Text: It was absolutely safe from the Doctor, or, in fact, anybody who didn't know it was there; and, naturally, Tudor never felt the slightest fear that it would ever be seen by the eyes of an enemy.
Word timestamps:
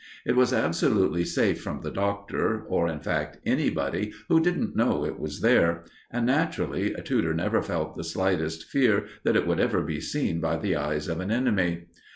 It 0.25 0.35
was 0.35 0.51
absolutely 0.51 1.23
safe 1.25 1.61
from 1.61 1.81
the 1.81 1.91
Doctor, 1.91 2.63
or, 2.67 2.87
in 2.87 3.01
fact, 3.01 3.37
anybody 3.45 4.11
who 4.29 4.39
didn't 4.39 4.75
know 4.75 5.05
it 5.05 5.19
was 5.19 5.41
there; 5.41 5.83
and, 6.09 6.25
naturally, 6.25 6.95
Tudor 7.05 7.35
never 7.35 7.61
felt 7.61 7.93
the 7.95 8.03
slightest 8.03 8.63
fear 8.63 9.05
that 9.21 9.35
it 9.35 9.45
would 9.45 9.59
ever 9.59 9.83
be 9.83 10.01
seen 10.01 10.39
by 10.41 10.57
the 10.57 10.75
eyes 10.75 11.07
of 11.07 11.19
an 11.19 11.29
enemy. 11.29 11.83